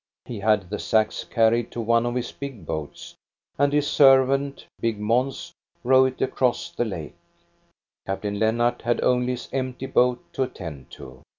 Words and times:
He 0.25 0.39
had 0.39 0.71
the 0.71 0.79
sacks 0.79 1.23
carried 1.23 1.69
to 1.73 1.79
one 1.79 2.07
of 2.07 2.15
his 2.15 2.31
big 2.31 2.65
boats, 2.65 3.13
and 3.59 3.71
his 3.71 3.85
servant, 3.87 4.65
big 4.79 4.99
Mons, 4.99 5.53
row 5.83 6.05
it 6.05 6.19
across 6.23 6.71
the 6.71 6.85
lake. 6.85 7.13
Captain 8.07 8.39
Lennart 8.39 8.81
had 8.81 8.99
only 9.01 9.33
his 9.33 9.47
empty 9.53 9.85
boat 9.85 10.19
to 10.33 10.41
attend 10.41 10.89
to. 10.89 11.21